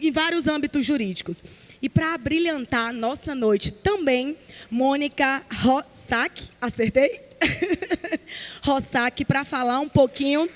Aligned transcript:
em 0.00 0.10
vários 0.10 0.46
âmbitos 0.46 0.84
jurídicos. 0.84 1.42
E 1.80 1.88
para 1.88 2.16
brilhantar 2.16 2.92
nossa 2.92 3.34
noite 3.34 3.70
também, 3.70 4.36
Mônica 4.70 5.44
Rossack, 5.52 6.48
acertei? 6.60 7.20
Rossack, 8.62 9.24
para 9.24 9.44
falar 9.44 9.80
um 9.80 9.88
pouquinho 9.88 10.48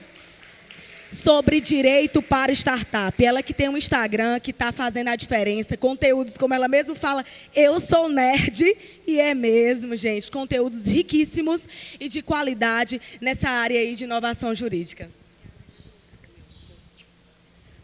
sobre 1.10 1.60
direito 1.60 2.22
para 2.22 2.52
startup. 2.52 3.22
Ela 3.22 3.42
que 3.42 3.52
tem 3.52 3.68
um 3.68 3.76
Instagram 3.76 4.38
que 4.38 4.52
está 4.52 4.72
fazendo 4.72 5.08
a 5.08 5.16
diferença, 5.16 5.76
conteúdos, 5.76 6.38
como 6.38 6.54
ela 6.54 6.68
mesma 6.68 6.94
fala, 6.94 7.24
eu 7.54 7.80
sou 7.80 8.08
nerd, 8.08 8.64
e 9.06 9.18
é 9.18 9.34
mesmo, 9.34 9.96
gente, 9.96 10.30
conteúdos 10.30 10.86
riquíssimos 10.86 11.68
e 11.98 12.08
de 12.08 12.22
qualidade 12.22 13.00
nessa 13.20 13.48
área 13.48 13.78
aí 13.78 13.94
de 13.94 14.04
inovação 14.04 14.54
jurídica. 14.54 15.10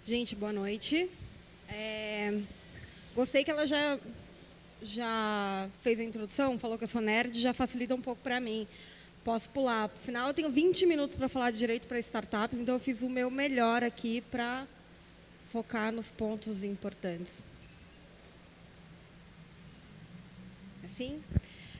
Gente, 0.04 0.36
boa 0.36 0.52
noite. 0.52 1.08
É, 1.68 2.40
gostei 3.14 3.44
que 3.44 3.50
ela 3.50 3.66
já, 3.66 3.98
já 4.82 5.68
fez 5.80 6.00
a 6.00 6.04
introdução, 6.04 6.58
falou 6.58 6.78
que 6.78 6.84
eu 6.84 6.88
sou 6.88 7.00
nerd, 7.00 7.40
já 7.40 7.52
facilita 7.52 7.94
um 7.94 8.00
pouco 8.00 8.22
para 8.22 8.40
mim 8.40 8.66
posso 9.26 9.50
pular. 9.50 9.86
Afinal, 9.86 10.28
eu 10.28 10.34
tenho 10.34 10.48
20 10.48 10.86
minutos 10.86 11.16
para 11.16 11.28
falar 11.28 11.50
de 11.50 11.58
direito 11.58 11.88
para 11.88 11.98
startups, 11.98 12.60
então 12.60 12.76
eu 12.76 12.78
fiz 12.78 13.02
o 13.02 13.10
meu 13.10 13.28
melhor 13.28 13.82
aqui 13.82 14.20
para 14.20 14.64
focar 15.50 15.90
nos 15.90 16.12
pontos 16.12 16.62
importantes. 16.62 17.42
Assim? 20.84 21.20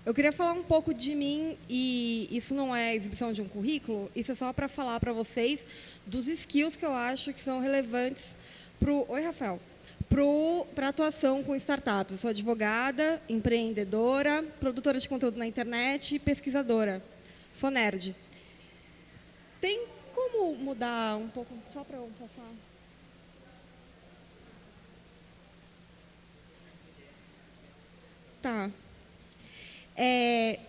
Eu 0.04 0.12
queria 0.12 0.32
falar 0.32 0.54
um 0.54 0.62
pouco 0.64 0.92
de 0.92 1.14
mim, 1.14 1.56
e 1.68 2.26
isso 2.32 2.52
não 2.52 2.74
é 2.74 2.96
exibição 2.96 3.32
de 3.32 3.40
um 3.40 3.48
currículo, 3.48 4.10
isso 4.16 4.32
é 4.32 4.34
só 4.34 4.52
para 4.52 4.66
falar 4.66 4.98
para 4.98 5.12
vocês 5.12 5.64
dos 6.04 6.26
skills 6.26 6.74
que 6.74 6.84
eu 6.84 6.94
acho 6.94 7.32
que 7.32 7.40
são 7.40 7.60
relevantes 7.60 8.34
para 8.80 8.92
o... 8.92 9.08
Oi, 9.08 9.22
Rafael. 9.22 9.60
Para 10.74 10.88
atuação 10.88 11.42
com 11.42 11.54
startups. 11.56 12.12
Eu 12.12 12.18
sou 12.18 12.30
advogada, 12.30 13.20
empreendedora, 13.28 14.42
produtora 14.60 14.98
de 14.98 15.08
conteúdo 15.08 15.36
na 15.36 15.46
internet 15.46 16.14
e 16.14 16.18
pesquisadora. 16.18 17.02
Sou 17.52 17.70
nerd. 17.70 18.14
Tem 19.60 19.86
como 20.14 20.54
mudar 20.54 21.16
um 21.16 21.28
pouco, 21.28 21.54
só 21.70 21.84
para 21.84 21.96
eu 21.96 22.10
passar? 22.18 22.50
Tá. 28.40 28.70
É, 29.96 30.60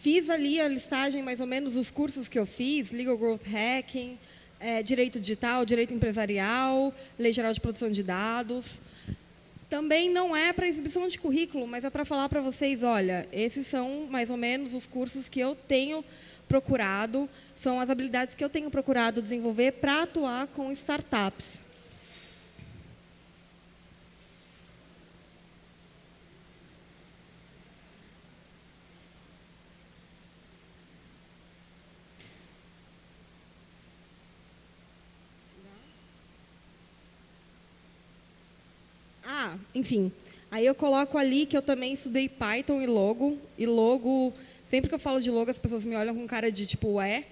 fiz 0.00 0.30
ali 0.30 0.60
a 0.60 0.66
listagem, 0.66 1.22
mais 1.22 1.40
ou 1.40 1.46
menos, 1.46 1.76
os 1.76 1.90
cursos 1.90 2.28
que 2.28 2.38
eu 2.38 2.46
fiz, 2.46 2.90
Legal 2.90 3.18
Growth 3.18 3.46
Hacking, 3.46 4.18
é, 4.60 4.82
Direito 4.82 5.18
Digital, 5.18 5.64
Direito 5.64 5.94
Empresarial, 5.94 6.94
Lei 7.18 7.32
Geral 7.32 7.52
de 7.52 7.60
Proteção 7.60 7.90
de 7.90 8.02
Dados. 8.02 8.82
Também 9.70 10.10
não 10.10 10.36
é 10.36 10.52
para 10.52 10.68
exibição 10.68 11.08
de 11.08 11.18
currículo, 11.18 11.66
mas 11.66 11.84
é 11.84 11.90
para 11.90 12.04
falar 12.04 12.28
para 12.28 12.40
vocês, 12.40 12.82
olha, 12.82 13.26
esses 13.32 13.66
são 13.66 14.06
mais 14.10 14.28
ou 14.28 14.36
menos 14.36 14.74
os 14.74 14.86
cursos 14.86 15.28
que 15.28 15.40
eu 15.40 15.54
tenho 15.54 16.04
procurado, 16.48 17.28
são 17.54 17.80
as 17.80 17.88
habilidades 17.88 18.34
que 18.34 18.44
eu 18.44 18.50
tenho 18.50 18.70
procurado 18.70 19.22
desenvolver 19.22 19.72
para 19.74 20.02
atuar 20.02 20.48
com 20.48 20.70
startups. 20.72 21.60
Ah, 39.42 39.56
enfim. 39.80 40.12
Aí 40.50 40.66
eu 40.66 40.74
coloco 40.74 41.16
ali 41.16 41.46
que 41.46 41.56
eu 41.56 41.62
também 41.62 41.92
estudei 41.92 42.28
Python 42.28 42.80
e 42.82 42.86
Logo. 42.86 43.38
E 43.56 43.66
Logo, 43.66 44.32
sempre 44.66 44.88
que 44.88 44.94
eu 44.94 44.98
falo 44.98 45.20
de 45.20 45.30
Logo, 45.30 45.50
as 45.50 45.58
pessoas 45.58 45.84
me 45.84 45.96
olham 45.96 46.14
com 46.14 46.26
cara 46.26 46.50
de 46.50 46.66
tipo, 46.66 47.00
é. 47.00 47.24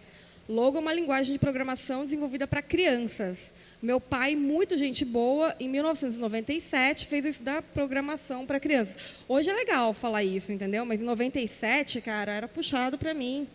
Logo 0.48 0.78
é 0.78 0.80
uma 0.80 0.92
linguagem 0.94 1.34
de 1.34 1.38
programação 1.38 2.04
desenvolvida 2.04 2.46
para 2.46 2.62
crianças. 2.62 3.52
Meu 3.82 4.00
pai, 4.00 4.34
muito 4.34 4.78
gente 4.78 5.04
boa, 5.04 5.54
em 5.60 5.68
1997 5.68 7.06
fez 7.06 7.24
eu 7.24 7.30
estudar 7.30 7.62
programação 7.62 8.46
para 8.46 8.58
crianças. 8.58 9.18
Hoje 9.28 9.50
é 9.50 9.52
legal 9.52 9.92
falar 9.92 10.24
isso, 10.24 10.50
entendeu? 10.50 10.86
Mas 10.86 11.02
em 11.02 11.04
97, 11.04 12.00
cara, 12.00 12.32
era 12.32 12.48
puxado 12.48 12.96
para 12.96 13.12
mim. 13.12 13.46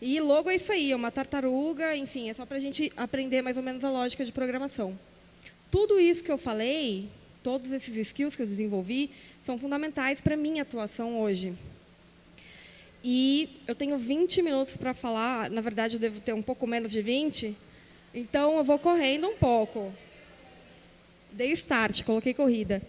E 0.00 0.20
logo 0.20 0.50
é 0.50 0.54
isso 0.54 0.72
aí, 0.72 0.92
é 0.92 0.96
uma 0.96 1.10
tartaruga, 1.10 1.96
enfim, 1.96 2.30
é 2.30 2.34
só 2.34 2.46
para 2.46 2.56
a 2.56 2.60
gente 2.60 2.92
aprender 2.96 3.42
mais 3.42 3.56
ou 3.56 3.62
menos 3.62 3.84
a 3.84 3.90
lógica 3.90 4.24
de 4.24 4.32
programação. 4.32 4.98
Tudo 5.70 5.98
isso 5.98 6.22
que 6.22 6.30
eu 6.30 6.38
falei 6.38 7.08
todos 7.42 7.72
esses 7.72 7.96
skills 7.96 8.36
que 8.36 8.42
eu 8.42 8.46
desenvolvi 8.46 9.10
são 9.42 9.58
fundamentais 9.58 10.20
para 10.20 10.34
a 10.34 10.36
minha 10.36 10.62
atuação 10.62 11.20
hoje. 11.20 11.54
E 13.04 13.60
eu 13.66 13.74
tenho 13.74 13.98
20 13.98 14.42
minutos 14.42 14.76
para 14.76 14.94
falar, 14.94 15.50
na 15.50 15.60
verdade 15.60 15.96
eu 15.96 16.00
devo 16.00 16.20
ter 16.20 16.32
um 16.32 16.42
pouco 16.42 16.66
menos 16.66 16.90
de 16.90 17.02
20, 17.02 17.56
então 18.14 18.56
eu 18.56 18.64
vou 18.64 18.78
correndo 18.78 19.26
um 19.26 19.36
pouco. 19.36 19.92
Dei 21.32 21.50
start, 21.52 22.04
coloquei 22.04 22.32
corrida. 22.32 22.80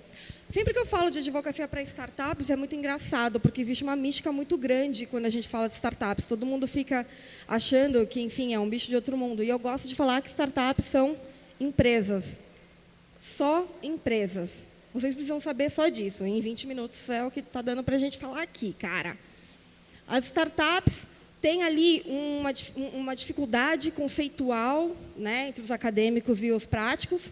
Sempre 0.50 0.72
que 0.72 0.80
eu 0.80 0.86
falo 0.86 1.10
de 1.10 1.18
advocacia 1.18 1.68
para 1.68 1.82
startups, 1.82 2.52
é 2.52 2.56
muito 2.56 2.76
engraçado, 2.76 3.40
porque 3.40 3.60
existe 3.60 3.84
uma 3.84 3.96
mística 3.96 4.32
muito 4.32 4.56
grande 4.56 5.08
quando 5.08 5.26
a 5.26 5.30
gente 5.30 5.48
fala 5.48 5.68
de 5.68 5.74
startups. 5.74 6.28
Todo 6.28 6.46
mundo 6.46 6.68
fica 6.68 7.08
achando 7.48 8.06
que, 8.06 8.22
enfim, 8.22 8.54
é 8.54 8.60
um 8.60 8.70
bicho 8.70 8.88
de 8.88 8.96
outro 8.96 9.18
mundo. 9.18 9.44
E 9.44 9.50
eu 9.50 9.58
gosto 9.58 9.88
de 9.88 9.96
falar 9.96 10.22
que 10.22 10.30
startups 10.30 10.86
são 10.86 11.18
empresas 11.60 12.38
só 13.24 13.66
empresas. 13.82 14.68
Vocês 14.94 15.16
precisam 15.16 15.40
saber 15.40 15.72
só 15.72 15.88
disso. 15.88 16.26
Em 16.26 16.42
20 16.42 16.68
minutos 16.68 17.10
é 17.10 17.24
o 17.24 17.32
que 17.32 17.40
está 17.40 17.62
dando 17.62 17.82
para 17.82 17.96
a 17.96 18.00
gente 18.00 18.18
falar 18.18 18.42
aqui, 18.42 18.74
cara. 18.74 19.18
As 20.06 20.26
startups 20.26 21.08
têm 21.42 21.64
ali 21.64 22.04
uma, 22.06 22.52
uma 22.94 23.16
dificuldade 23.16 23.92
conceitual 23.92 24.94
né, 25.16 25.48
entre 25.48 25.64
os 25.64 25.72
acadêmicos 25.72 26.44
e 26.44 26.52
os 26.52 26.66
práticos. 26.66 27.32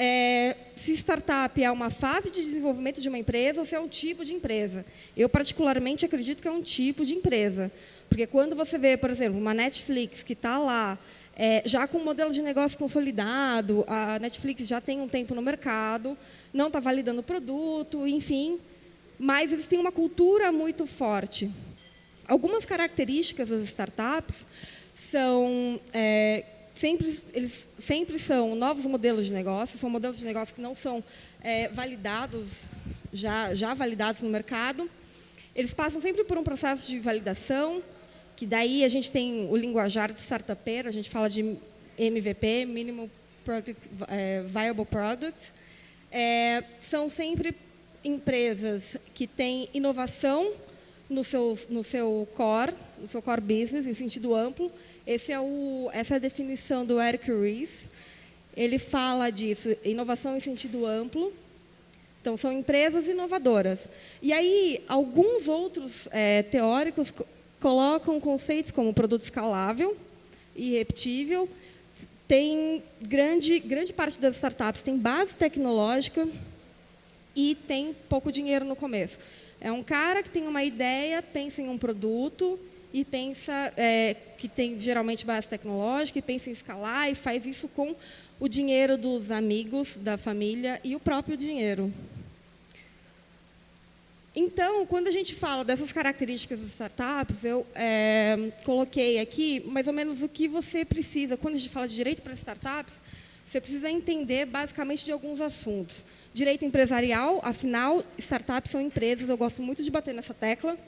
É, 0.00 0.54
se 0.76 0.92
startup 0.92 1.60
é 1.60 1.68
uma 1.72 1.90
fase 1.90 2.30
de 2.30 2.40
desenvolvimento 2.40 3.00
de 3.00 3.08
uma 3.08 3.18
empresa 3.18 3.60
ou 3.60 3.66
se 3.66 3.74
é 3.74 3.80
um 3.80 3.88
tipo 3.88 4.24
de 4.24 4.32
empresa. 4.32 4.86
Eu, 5.16 5.28
particularmente, 5.28 6.06
acredito 6.06 6.40
que 6.40 6.46
é 6.46 6.52
um 6.52 6.62
tipo 6.62 7.04
de 7.04 7.14
empresa. 7.14 7.68
Porque 8.08 8.24
quando 8.24 8.54
você 8.54 8.78
vê, 8.78 8.96
por 8.96 9.10
exemplo, 9.10 9.36
uma 9.36 9.52
Netflix 9.52 10.22
que 10.22 10.34
está 10.34 10.56
lá 10.56 10.96
é, 11.34 11.62
já 11.64 11.88
com 11.88 11.98
o 11.98 12.04
modelo 12.04 12.32
de 12.32 12.40
negócio 12.40 12.78
consolidado, 12.78 13.84
a 13.88 14.20
Netflix 14.20 14.68
já 14.68 14.80
tem 14.80 15.00
um 15.00 15.08
tempo 15.08 15.34
no 15.34 15.42
mercado, 15.42 16.16
não 16.52 16.68
está 16.68 16.78
validando 16.78 17.18
o 17.18 17.24
produto, 17.24 18.06
enfim, 18.06 18.60
mas 19.18 19.52
eles 19.52 19.66
têm 19.66 19.80
uma 19.80 19.90
cultura 19.90 20.52
muito 20.52 20.86
forte. 20.86 21.50
Algumas 22.28 22.64
características 22.64 23.48
das 23.48 23.62
startups 23.62 24.46
são 25.10 25.80
é, 25.92 26.44
sempre 26.78 27.20
eles 27.34 27.68
sempre 27.78 28.18
são 28.18 28.54
novos 28.54 28.86
modelos 28.86 29.26
de 29.26 29.32
negócio, 29.32 29.78
são 29.78 29.90
modelos 29.90 30.18
de 30.18 30.24
negócio 30.24 30.54
que 30.54 30.60
não 30.60 30.74
são 30.74 31.02
é, 31.42 31.68
validados 31.68 32.82
já 33.12 33.54
já 33.54 33.74
validados 33.74 34.22
no 34.22 34.30
mercado. 34.30 34.88
Eles 35.54 35.74
passam 35.74 36.00
sempre 36.00 36.22
por 36.24 36.38
um 36.38 36.44
processo 36.44 36.86
de 36.86 36.98
validação, 37.00 37.82
que 38.36 38.46
daí 38.46 38.84
a 38.84 38.88
gente 38.88 39.10
tem 39.10 39.48
o 39.50 39.56
linguajar 39.56 40.12
de 40.12 40.20
startupeiro, 40.20 40.88
a 40.88 40.92
gente 40.92 41.10
fala 41.10 41.28
de 41.28 41.56
MVP, 41.98 42.64
Minimum 42.66 43.10
Product, 43.44 43.82
é, 44.08 44.42
Viable 44.46 44.84
Product. 44.84 45.52
É, 46.12 46.62
são 46.80 47.08
sempre 47.08 47.54
empresas 48.04 48.96
que 49.14 49.26
têm 49.26 49.68
inovação 49.74 50.52
no 51.10 51.24
seu, 51.24 51.58
no 51.68 51.82
seu 51.82 52.28
core, 52.36 52.74
no 53.00 53.08
seu 53.08 53.20
core 53.20 53.40
business, 53.40 53.86
em 53.86 53.94
sentido 53.94 54.34
amplo. 54.34 54.70
Esse 55.08 55.32
é 55.32 55.40
o, 55.40 55.88
essa 55.94 56.12
é 56.12 56.16
a 56.16 56.20
definição 56.20 56.84
do 56.84 57.00
Eric 57.00 57.32
Ries. 57.32 57.88
Ele 58.54 58.78
fala 58.78 59.30
disso, 59.30 59.74
inovação 59.82 60.36
em 60.36 60.40
sentido 60.40 60.84
amplo. 60.84 61.32
Então, 62.20 62.36
são 62.36 62.52
empresas 62.52 63.08
inovadoras. 63.08 63.88
E 64.20 64.34
aí, 64.34 64.84
alguns 64.86 65.48
outros 65.48 66.10
é, 66.12 66.42
teóricos 66.42 67.10
colocam 67.58 68.20
conceitos 68.20 68.70
como 68.70 68.92
produto 68.92 69.22
escalável 69.22 69.96
e 70.54 70.72
repetível. 70.72 71.48
Tem 72.26 72.82
grande, 73.00 73.60
grande 73.60 73.94
parte 73.94 74.18
das 74.18 74.34
startups 74.34 74.82
tem 74.82 74.98
base 74.98 75.34
tecnológica 75.34 76.28
e 77.34 77.54
tem 77.54 77.96
pouco 78.10 78.30
dinheiro 78.30 78.66
no 78.66 78.76
começo. 78.76 79.20
É 79.58 79.72
um 79.72 79.82
cara 79.82 80.22
que 80.22 80.28
tem 80.28 80.46
uma 80.46 80.62
ideia, 80.62 81.22
pensa 81.22 81.62
em 81.62 81.68
um 81.70 81.78
produto 81.78 82.60
e 82.92 83.04
pensa 83.04 83.72
é, 83.76 84.16
que 84.36 84.48
tem 84.48 84.78
geralmente 84.78 85.24
base 85.24 85.48
tecnológica 85.48 86.18
e 86.18 86.22
pensa 86.22 86.48
em 86.48 86.52
escalar 86.52 87.10
e 87.10 87.14
faz 87.14 87.46
isso 87.46 87.68
com 87.68 87.94
o 88.40 88.48
dinheiro 88.48 88.96
dos 88.96 89.30
amigos, 89.30 89.96
da 89.96 90.16
família 90.16 90.80
e 90.84 90.94
o 90.94 91.00
próprio 91.00 91.36
dinheiro. 91.36 91.92
Então, 94.34 94.86
quando 94.86 95.08
a 95.08 95.10
gente 95.10 95.34
fala 95.34 95.64
dessas 95.64 95.90
características 95.90 96.60
das 96.60 96.70
startups, 96.70 97.44
eu 97.44 97.66
é, 97.74 98.52
coloquei 98.64 99.18
aqui 99.18 99.60
mais 99.66 99.88
ou 99.88 99.92
menos 99.92 100.22
o 100.22 100.28
que 100.28 100.46
você 100.46 100.84
precisa. 100.84 101.36
Quando 101.36 101.54
a 101.54 101.58
gente 101.58 101.70
fala 101.70 101.88
de 101.88 101.96
direito 101.96 102.22
para 102.22 102.34
startups, 102.34 103.00
você 103.44 103.60
precisa 103.60 103.90
entender 103.90 104.46
basicamente 104.46 105.04
de 105.04 105.10
alguns 105.10 105.40
assuntos. 105.40 106.04
Direito 106.32 106.64
empresarial, 106.64 107.40
afinal, 107.42 108.04
startups 108.16 108.70
são 108.70 108.80
empresas, 108.80 109.28
eu 109.28 109.36
gosto 109.36 109.60
muito 109.60 109.82
de 109.82 109.90
bater 109.90 110.14
nessa 110.14 110.34
tecla. 110.34 110.78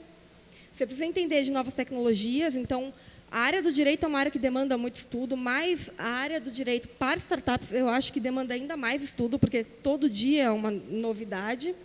Você 0.81 0.87
precisa 0.87 1.05
entender 1.05 1.43
de 1.43 1.51
novas 1.51 1.75
tecnologias, 1.75 2.55
então 2.55 2.91
a 3.29 3.41
área 3.41 3.61
do 3.61 3.71
direito 3.71 4.03
é 4.03 4.07
uma 4.07 4.17
área 4.17 4.31
que 4.31 4.39
demanda 4.39 4.75
muito 4.79 4.95
estudo, 4.95 5.37
mas 5.37 5.91
a 5.95 6.07
área 6.07 6.41
do 6.41 6.49
direito 6.49 6.87
para 6.87 7.19
startups 7.19 7.71
eu 7.71 7.87
acho 7.87 8.11
que 8.11 8.19
demanda 8.19 8.55
ainda 8.55 8.75
mais 8.75 9.03
estudo, 9.03 9.37
porque 9.37 9.63
todo 9.63 10.09
dia 10.09 10.45
é 10.45 10.49
uma 10.49 10.71
novidade. 10.71 11.75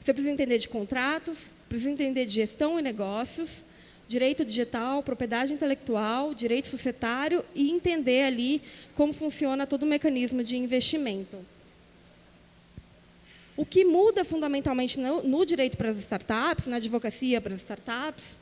Você 0.00 0.14
precisa 0.14 0.32
entender 0.32 0.56
de 0.56 0.70
contratos, 0.70 1.50
precisa 1.68 1.90
entender 1.90 2.24
de 2.24 2.32
gestão 2.32 2.78
e 2.78 2.82
negócios, 2.82 3.62
direito 4.08 4.42
digital, 4.42 5.02
propriedade 5.02 5.52
intelectual, 5.52 6.32
direito 6.32 6.68
societário 6.68 7.44
e 7.54 7.70
entender 7.70 8.22
ali 8.22 8.62
como 8.94 9.12
funciona 9.12 9.66
todo 9.66 9.82
o 9.82 9.86
mecanismo 9.86 10.42
de 10.42 10.56
investimento. 10.56 11.36
O 13.60 13.66
que 13.66 13.84
muda 13.84 14.24
fundamentalmente 14.24 14.98
no, 14.98 15.22
no 15.22 15.44
direito 15.44 15.76
para 15.76 15.90
as 15.90 15.98
startups, 15.98 16.66
na 16.66 16.76
advocacia 16.76 17.42
para 17.42 17.52
as 17.52 17.60
startups, 17.60 18.36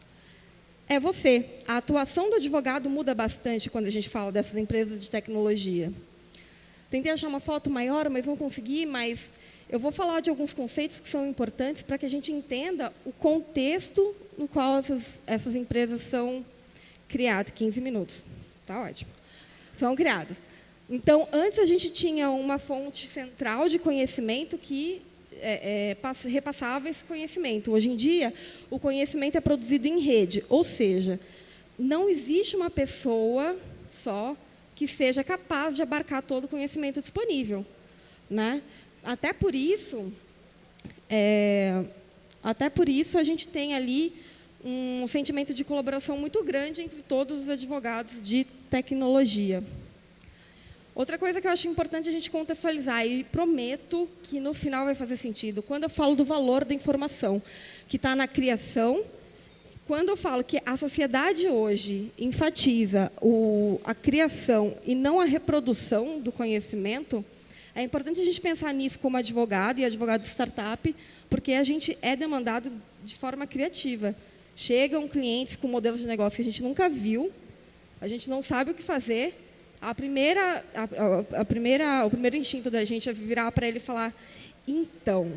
é 0.88 1.00
você. 1.00 1.44
A 1.66 1.78
atuação 1.78 2.30
do 2.30 2.36
advogado 2.36 2.88
muda 2.88 3.16
bastante 3.16 3.68
quando 3.68 3.86
a 3.86 3.90
gente 3.90 4.08
fala 4.08 4.30
dessas 4.30 4.56
empresas 4.56 5.02
de 5.02 5.10
tecnologia. 5.10 5.92
Tentei 6.88 7.10
achar 7.10 7.26
uma 7.26 7.40
foto 7.40 7.68
maior, 7.68 8.08
mas 8.08 8.26
não 8.26 8.36
consegui, 8.36 8.86
mas 8.86 9.28
eu 9.68 9.80
vou 9.80 9.90
falar 9.90 10.20
de 10.20 10.30
alguns 10.30 10.52
conceitos 10.52 11.00
que 11.00 11.08
são 11.08 11.26
importantes 11.26 11.82
para 11.82 11.98
que 11.98 12.06
a 12.06 12.10
gente 12.10 12.30
entenda 12.30 12.92
o 13.04 13.10
contexto 13.10 14.14
no 14.38 14.46
qual 14.46 14.78
essas, 14.78 15.20
essas 15.26 15.56
empresas 15.56 16.00
são 16.00 16.46
criadas. 17.08 17.52
15 17.56 17.80
minutos. 17.80 18.22
Está 18.62 18.82
ótimo. 18.82 19.10
São 19.76 19.96
criadas. 19.96 20.36
Então, 20.88 21.28
antes 21.32 21.58
a 21.58 21.66
gente 21.66 21.90
tinha 21.90 22.30
uma 22.30 22.60
fonte 22.60 23.08
central 23.08 23.68
de 23.68 23.80
conhecimento 23.80 24.56
que 24.56 25.02
é, 25.40 25.96
é, 26.02 26.28
repassava 26.28 26.88
esse 26.88 27.04
conhecimento. 27.04 27.72
Hoje 27.72 27.90
em 27.90 27.96
dia, 27.96 28.32
o 28.70 28.78
conhecimento 28.78 29.36
é 29.36 29.40
produzido 29.40 29.86
em 29.86 30.00
rede, 30.00 30.44
ou 30.48 30.64
seja, 30.64 31.18
não 31.78 32.08
existe 32.08 32.56
uma 32.56 32.70
pessoa 32.70 33.56
só 33.88 34.36
que 34.74 34.86
seja 34.86 35.24
capaz 35.24 35.74
de 35.74 35.82
abarcar 35.82 36.22
todo 36.22 36.44
o 36.44 36.48
conhecimento 36.48 37.00
disponível. 37.00 37.66
Né? 38.30 38.62
Até 39.02 39.32
por 39.32 39.54
isso, 39.54 40.12
é, 41.08 41.84
até 42.42 42.68
por 42.70 42.88
isso 42.88 43.18
a 43.18 43.24
gente 43.24 43.48
tem 43.48 43.74
ali 43.74 44.14
um 44.64 45.06
sentimento 45.06 45.54
de 45.54 45.64
colaboração 45.64 46.18
muito 46.18 46.42
grande 46.44 46.82
entre 46.82 47.02
todos 47.02 47.42
os 47.42 47.48
advogados 47.48 48.22
de 48.22 48.44
tecnologia. 48.70 49.62
Outra 50.98 51.16
coisa 51.16 51.40
que 51.40 51.46
eu 51.46 51.52
acho 51.52 51.68
importante 51.68 52.08
a 52.08 52.12
gente 52.12 52.28
contextualizar, 52.28 53.06
e 53.06 53.22
prometo 53.22 54.08
que 54.24 54.40
no 54.40 54.52
final 54.52 54.84
vai 54.84 54.96
fazer 54.96 55.16
sentido, 55.16 55.62
quando 55.62 55.84
eu 55.84 55.88
falo 55.88 56.16
do 56.16 56.24
valor 56.24 56.64
da 56.64 56.74
informação, 56.74 57.40
que 57.86 57.94
está 57.94 58.16
na 58.16 58.26
criação, 58.26 59.04
quando 59.86 60.08
eu 60.08 60.16
falo 60.16 60.42
que 60.42 60.60
a 60.66 60.76
sociedade 60.76 61.46
hoje 61.46 62.10
enfatiza 62.18 63.12
o, 63.22 63.80
a 63.84 63.94
criação 63.94 64.76
e 64.84 64.96
não 64.96 65.20
a 65.20 65.24
reprodução 65.24 66.18
do 66.18 66.32
conhecimento, 66.32 67.24
é 67.76 67.82
importante 67.84 68.20
a 68.20 68.24
gente 68.24 68.40
pensar 68.40 68.74
nisso 68.74 68.98
como 68.98 69.16
advogado 69.16 69.78
e 69.78 69.84
advogado 69.84 70.22
de 70.22 70.26
startup, 70.26 70.96
porque 71.30 71.52
a 71.52 71.62
gente 71.62 71.96
é 72.02 72.16
demandado 72.16 72.72
de 73.04 73.14
forma 73.14 73.46
criativa. 73.46 74.16
Chegam 74.56 75.06
clientes 75.06 75.54
com 75.54 75.68
modelos 75.68 76.00
de 76.00 76.08
negócio 76.08 76.34
que 76.34 76.42
a 76.42 76.44
gente 76.44 76.60
nunca 76.60 76.88
viu, 76.88 77.30
a 78.00 78.08
gente 78.08 78.28
não 78.28 78.42
sabe 78.42 78.72
o 78.72 78.74
que 78.74 78.82
fazer. 78.82 79.44
A 79.80 79.94
primeira, 79.94 80.64
a, 80.74 81.40
a 81.40 81.44
primeira, 81.44 82.04
o 82.04 82.10
primeiro 82.10 82.36
instinto 82.36 82.70
da 82.70 82.84
gente 82.84 83.08
é 83.08 83.12
virar 83.12 83.52
para 83.52 83.66
ele 83.66 83.78
e 83.78 83.80
falar, 83.80 84.12
então. 84.66 85.32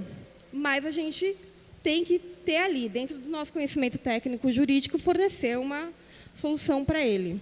Mas 0.52 0.86
a 0.86 0.92
gente 0.92 1.36
tem 1.84 2.04
que 2.04 2.20
ter 2.20 2.58
ali, 2.58 2.90
dentro 2.90 3.18
do 3.18 3.30
nosso 3.30 3.54
conhecimento 3.54 3.98
técnico 3.98 4.52
jurídico, 4.52 4.98
fornecer 4.98 5.58
uma 5.58 5.92
solução 6.34 6.84
para 6.84 7.06
ele. 7.06 7.40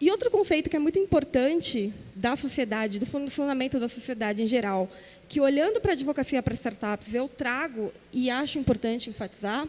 E 0.00 0.10
outro 0.12 0.30
conceito 0.30 0.70
que 0.70 0.76
é 0.76 0.78
muito 0.78 0.98
importante 0.98 1.92
da 2.14 2.36
sociedade, 2.36 3.00
do 3.00 3.06
funcionamento 3.06 3.80
da 3.80 3.88
sociedade 3.88 4.42
em 4.42 4.46
geral, 4.46 4.88
que 5.28 5.40
olhando 5.40 5.80
para 5.80 5.92
a 5.92 5.94
advocacia 5.94 6.42
para 6.42 6.54
startups 6.54 7.14
eu 7.14 7.28
trago 7.28 7.92
e 8.12 8.30
acho 8.30 8.58
importante 8.60 9.10
enfatizar, 9.10 9.66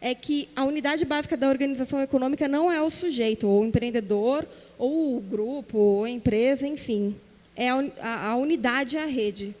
é 0.00 0.14
que 0.14 0.50
a 0.54 0.64
unidade 0.64 1.06
básica 1.06 1.34
da 1.34 1.48
organização 1.48 2.02
econômica 2.02 2.46
não 2.46 2.70
é 2.70 2.80
o 2.82 2.90
sujeito, 2.90 3.48
ou 3.48 3.62
o 3.62 3.64
empreendedor, 3.64 4.46
ou 4.78 5.16
o 5.16 5.20
grupo, 5.20 5.78
ou 5.78 6.04
a 6.04 6.10
empresa, 6.10 6.66
enfim. 6.66 7.16
É 7.56 7.68
a, 7.70 8.36
unidade, 8.36 8.96
é 8.96 9.02
a 9.02 9.06
rede. 9.06 9.54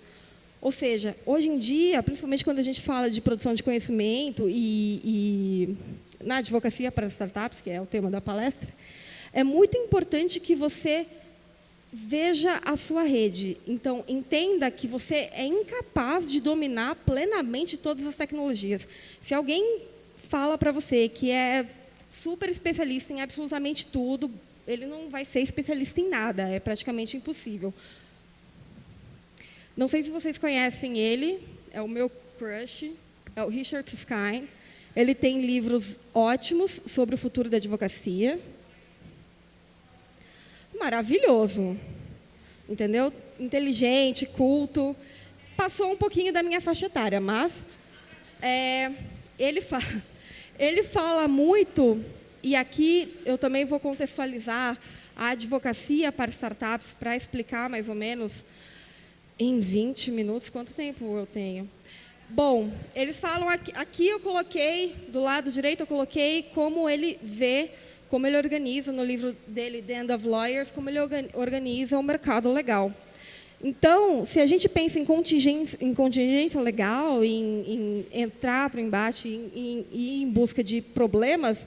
Ou 0.60 0.72
seja, 0.72 1.16
hoje 1.26 1.48
em 1.48 1.58
dia, 1.58 2.02
principalmente 2.02 2.44
quando 2.44 2.58
a 2.58 2.62
gente 2.62 2.80
fala 2.80 3.10
de 3.10 3.20
produção 3.20 3.54
de 3.54 3.62
conhecimento 3.62 4.48
e, 4.48 5.00
e 5.04 5.76
na 6.24 6.36
advocacia 6.36 6.90
para 6.90 7.06
startups, 7.06 7.60
que 7.60 7.70
é 7.70 7.80
o 7.80 7.86
tema 7.86 8.10
da 8.10 8.20
palestra, 8.20 8.72
é 9.32 9.44
muito 9.44 9.76
importante 9.76 10.40
que 10.40 10.54
você 10.54 11.06
veja 11.92 12.60
a 12.64 12.76
sua 12.76 13.04
rede. 13.04 13.56
Então, 13.68 14.04
entenda 14.08 14.68
que 14.70 14.88
você 14.88 15.28
é 15.32 15.44
incapaz 15.44 16.30
de 16.30 16.40
dominar 16.40 16.96
plenamente 17.06 17.76
todas 17.76 18.06
as 18.06 18.16
tecnologias. 18.16 18.88
Se 19.22 19.32
alguém 19.32 19.82
fala 20.16 20.58
para 20.58 20.72
você 20.72 21.08
que 21.08 21.30
é 21.30 21.64
super 22.10 22.48
especialista 22.48 23.12
em 23.12 23.20
absolutamente 23.20 23.86
tudo, 23.86 24.30
ele 24.66 24.86
não 24.86 25.10
vai 25.10 25.24
ser 25.24 25.40
especialista 25.40 26.00
em 26.00 26.08
nada, 26.08 26.48
é 26.48 26.58
praticamente 26.58 27.16
impossível. 27.16 27.72
Não 29.76 29.88
sei 29.88 30.02
se 30.02 30.10
vocês 30.10 30.38
conhecem 30.38 30.98
ele, 30.98 31.40
é 31.72 31.82
o 31.82 31.88
meu 31.88 32.10
crush, 32.38 32.92
é 33.34 33.42
o 33.42 33.48
Richard 33.48 33.88
Skine. 33.92 34.48
Ele 34.94 35.14
tem 35.14 35.44
livros 35.44 35.98
ótimos 36.14 36.80
sobre 36.86 37.16
o 37.16 37.18
futuro 37.18 37.50
da 37.50 37.56
advocacia 37.56 38.40
maravilhoso. 40.78 41.78
Entendeu? 42.68 43.12
Inteligente, 43.38 44.26
culto. 44.26 44.94
Passou 45.56 45.92
um 45.92 45.96
pouquinho 45.96 46.32
da 46.32 46.42
minha 46.42 46.60
faixa 46.60 46.86
etária, 46.86 47.20
mas 47.20 47.64
é, 48.42 48.90
ele, 49.38 49.60
fala, 49.60 50.02
ele 50.58 50.82
fala 50.82 51.28
muito, 51.28 52.04
e 52.44 52.54
aqui 52.54 53.12
eu 53.24 53.38
também 53.38 53.64
vou 53.64 53.80
contextualizar 53.80 54.78
a 55.16 55.28
advocacia 55.28 56.12
para 56.12 56.30
startups 56.30 56.92
para 56.92 57.16
explicar 57.16 57.70
mais 57.70 57.88
ou 57.88 57.94
menos 57.94 58.44
em 59.38 59.60
20 59.60 60.10
minutos 60.10 60.50
quanto 60.50 60.74
tempo 60.74 61.16
eu 61.16 61.26
tenho. 61.26 61.68
Bom, 62.28 62.70
eles 62.94 63.18
falam 63.18 63.48
aqui, 63.48 63.72
aqui 63.74 64.08
eu 64.08 64.20
coloquei, 64.20 64.94
do 65.08 65.20
lado 65.20 65.50
direito 65.50 65.80
eu 65.80 65.86
coloquei 65.86 66.42
como 66.54 66.88
ele 66.88 67.18
vê 67.22 67.70
como 68.08 68.26
ele 68.26 68.36
organiza 68.36 68.92
no 68.92 69.02
livro 69.02 69.34
dele, 69.46 69.82
The 69.82 70.00
End 70.00 70.12
of 70.12 70.28
Lawyers, 70.28 70.70
como 70.70 70.88
ele 70.88 70.98
organiza 71.32 71.98
o 71.98 72.02
mercado 72.02 72.52
legal. 72.52 72.92
Então, 73.62 74.26
se 74.26 74.38
a 74.38 74.46
gente 74.46 74.68
pensa 74.68 75.00
em 75.00 75.04
contingência, 75.04 75.78
em 75.80 75.94
contingência 75.94 76.60
legal, 76.60 77.24
em, 77.24 77.64
em 77.66 78.06
entrar 78.12 78.68
para 78.68 78.78
o 78.78 78.80
embate 78.82 79.26
e 79.26 79.86
em, 79.92 80.22
em 80.22 80.30
busca 80.30 80.62
de 80.62 80.82
problemas, 80.82 81.66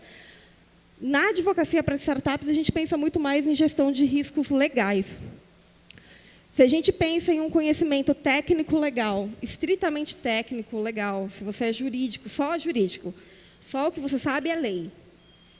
na 0.99 1.29
advocacia 1.29 1.83
para 1.83 1.95
startups, 1.95 2.49
a 2.49 2.53
gente 2.53 2.71
pensa 2.71 2.97
muito 2.97 3.19
mais 3.19 3.45
em 3.45 3.53
gestão 3.53 3.91
de 3.91 4.05
riscos 4.05 4.49
legais. 4.49 5.21
Se 6.51 6.63
a 6.63 6.67
gente 6.67 6.91
pensa 6.91 7.31
em 7.31 7.39
um 7.39 7.51
conhecimento 7.51 8.15
técnico 8.15 8.77
legal, 8.79 9.29
estritamente 9.43 10.15
técnico 10.15 10.79
legal, 10.79 11.29
se 11.29 11.43
você 11.43 11.65
é 11.65 11.73
jurídico, 11.73 12.27
só 12.27 12.57
jurídico, 12.57 13.13
só 13.61 13.87
o 13.89 13.91
que 13.91 13.99
você 13.99 14.17
sabe 14.17 14.49
é 14.49 14.55
lei. 14.55 14.91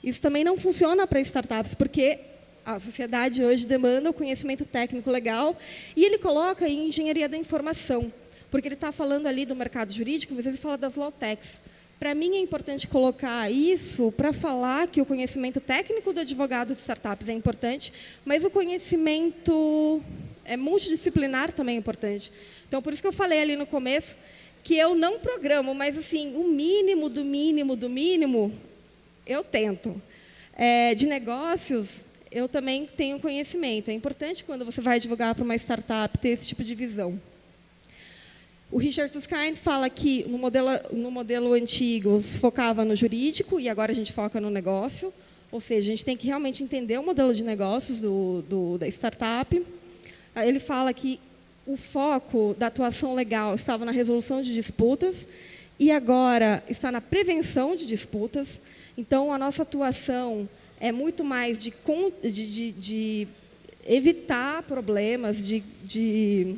Isso 0.02 0.20
também 0.20 0.42
não 0.42 0.56
funciona 0.56 1.06
para 1.06 1.20
startups, 1.20 1.74
porque 1.74 2.18
a 2.66 2.80
sociedade 2.80 3.44
hoje 3.44 3.64
demanda 3.64 4.10
o 4.10 4.12
conhecimento 4.12 4.64
técnico 4.64 5.08
legal 5.08 5.56
e 5.96 6.04
ele 6.04 6.18
coloca 6.18 6.68
em 6.68 6.88
engenharia 6.88 7.28
da 7.28 7.36
informação, 7.36 8.12
porque 8.50 8.66
ele 8.66 8.74
está 8.74 8.90
falando 8.90 9.26
ali 9.28 9.46
do 9.46 9.54
mercado 9.54 9.92
jurídico, 9.92 10.34
mas 10.34 10.46
ele 10.46 10.56
fala 10.56 10.76
das 10.76 10.96
law 10.96 11.12
techs. 11.12 11.60
Para 11.98 12.14
mim 12.14 12.36
é 12.36 12.38
importante 12.38 12.86
colocar 12.86 13.50
isso 13.50 14.12
para 14.12 14.32
falar 14.32 14.86
que 14.86 15.00
o 15.00 15.04
conhecimento 15.04 15.60
técnico 15.60 16.12
do 16.12 16.20
advogado 16.20 16.72
de 16.72 16.80
startups 16.80 17.28
é 17.28 17.32
importante, 17.32 17.92
mas 18.24 18.44
o 18.44 18.50
conhecimento 18.50 20.00
é 20.44 20.56
multidisciplinar 20.56 21.52
também 21.52 21.74
é 21.74 21.78
importante. 21.78 22.32
Então, 22.68 22.80
por 22.80 22.92
isso 22.92 23.02
que 23.02 23.08
eu 23.08 23.12
falei 23.12 23.42
ali 23.42 23.56
no 23.56 23.66
começo 23.66 24.16
que 24.62 24.76
eu 24.76 24.94
não 24.94 25.18
programo, 25.18 25.74
mas 25.74 25.96
assim, 25.98 26.36
o 26.36 26.48
mínimo 26.48 27.08
do 27.08 27.24
mínimo 27.24 27.74
do 27.74 27.88
mínimo 27.88 28.52
eu 29.26 29.42
tento. 29.42 30.00
É, 30.54 30.94
de 30.94 31.06
negócios, 31.06 32.04
eu 32.30 32.48
também 32.48 32.86
tenho 32.86 33.18
conhecimento. 33.18 33.90
É 33.90 33.94
importante 33.94 34.44
quando 34.44 34.64
você 34.64 34.80
vai 34.80 35.00
divulgar 35.00 35.34
para 35.34 35.44
uma 35.44 35.56
startup 35.56 36.16
ter 36.18 36.30
esse 36.30 36.46
tipo 36.46 36.62
de 36.62 36.74
visão. 36.74 37.20
O 38.70 38.76
Richard 38.76 39.10
Susskind 39.10 39.56
fala 39.56 39.88
que 39.88 40.24
no 40.28 40.36
modelo, 40.36 40.68
no 40.92 41.10
modelo 41.10 41.54
antigo 41.54 42.20
focava 42.20 42.84
no 42.84 42.94
jurídico 42.94 43.58
e 43.58 43.66
agora 43.66 43.92
a 43.92 43.94
gente 43.94 44.12
foca 44.12 44.38
no 44.38 44.50
negócio. 44.50 45.12
Ou 45.50 45.58
seja, 45.58 45.88
a 45.88 45.90
gente 45.92 46.04
tem 46.04 46.16
que 46.16 46.26
realmente 46.26 46.62
entender 46.62 46.98
o 46.98 47.02
modelo 47.02 47.32
de 47.32 47.42
negócios 47.42 48.02
do, 48.02 48.42
do, 48.42 48.76
da 48.76 48.86
startup. 48.88 49.64
ele 50.36 50.60
fala 50.60 50.92
que 50.92 51.18
o 51.66 51.78
foco 51.78 52.54
da 52.58 52.66
atuação 52.66 53.14
legal 53.14 53.54
estava 53.54 53.86
na 53.86 53.92
resolução 53.92 54.42
de 54.42 54.52
disputas 54.52 55.26
e 55.78 55.90
agora 55.90 56.62
está 56.68 56.92
na 56.92 57.00
prevenção 57.00 57.74
de 57.74 57.86
disputas. 57.86 58.60
Então, 58.98 59.32
a 59.32 59.38
nossa 59.38 59.62
atuação 59.62 60.46
é 60.78 60.92
muito 60.92 61.24
mais 61.24 61.62
de, 61.62 61.72
de, 62.22 62.30
de, 62.30 62.72
de 62.72 63.28
evitar 63.86 64.62
problemas, 64.64 65.42
de 65.42 66.56